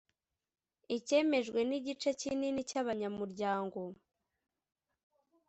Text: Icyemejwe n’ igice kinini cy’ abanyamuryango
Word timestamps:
Icyemejwe 0.95 1.59
n’ 1.69 1.71
igice 1.79 2.09
kinini 2.19 2.61
cy’ 2.69 2.77
abanyamuryango 2.81 3.79